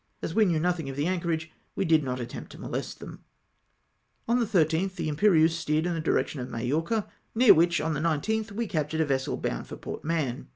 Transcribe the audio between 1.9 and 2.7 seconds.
not attempt to